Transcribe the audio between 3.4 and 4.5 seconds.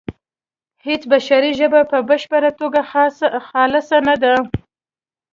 خالصه نه ده